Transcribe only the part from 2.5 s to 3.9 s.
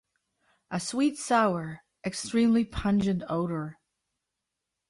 pungent odor.